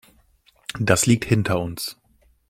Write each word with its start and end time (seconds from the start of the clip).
Das 0.79 1.05
liegt 1.05 1.25
hinter 1.25 1.59
uns. 1.59 1.95